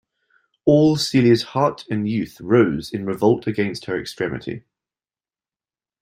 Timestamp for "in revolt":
2.91-3.45